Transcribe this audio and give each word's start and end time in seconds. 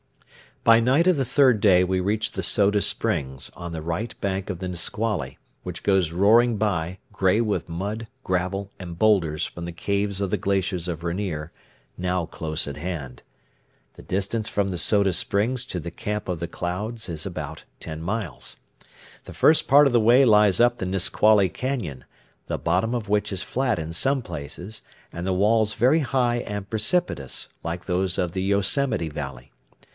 By 0.63 0.79
night 0.79 1.05
of 1.07 1.17
the 1.17 1.25
third 1.25 1.59
day 1.59 1.83
we 1.83 1.99
reached 1.99 2.33
the 2.33 2.43
Soda 2.43 2.81
Springs 2.81 3.51
on 3.55 3.71
the 3.71 3.81
right 3.83 4.19
bank 4.19 4.49
of 4.49 4.59
the 4.59 4.67
Nisqually, 4.67 5.37
which 5.63 5.81
goes 5.83 6.11
roaring 6.11 6.57
by, 6.57 6.97
gray 7.11 7.39
with 7.39 7.69
mud, 7.69 8.07
gravel, 8.23 8.71
and 8.79 8.97
boulders 8.97 9.45
from 9.45 9.65
the 9.65 9.71
caves 9.71 10.19
of 10.21 10.29
the 10.29 10.37
glaciers 10.37 10.87
of 10.87 11.03
Rainier, 11.03 11.51
now 11.97 12.25
close 12.25 12.67
at 12.67 12.77
hand. 12.77 13.23
The 13.93 14.03
distance 14.03 14.49
from 14.49 14.69
the 14.69 14.77
Soda 14.77 15.13
Springs 15.13 15.65
to 15.65 15.79
the 15.79 15.91
Camp 15.91 16.27
of 16.27 16.39
the 16.39 16.47
Clouds 16.47 17.07
is 17.09 17.25
about 17.25 17.63
ten 17.79 18.01
miles. 18.01 18.57
The 19.25 19.33
first 19.33 19.67
part 19.67 19.87
of 19.87 19.93
the 19.93 19.99
way 19.99 20.25
lies 20.25 20.59
up 20.59 20.77
the 20.77 20.85
Nisqually 20.87 21.49
Cañon, 21.49 22.03
the 22.47 22.59
bottom 22.59 22.93
of 22.95 23.09
which 23.09 23.31
is 23.31 23.43
flat 23.43 23.77
in 23.79 23.93
some 23.93 24.21
places 24.21 24.81
and 25.11 25.25
the 25.27 25.33
walls 25.33 25.73
very 25.75 25.99
high 25.99 26.37
and 26.37 26.69
precipitous, 26.69 27.49
like 27.63 27.85
those 27.85 28.17
of 28.17 28.31
the 28.31 28.43
Yosemite 28.43 29.09
Valley. 29.09 29.51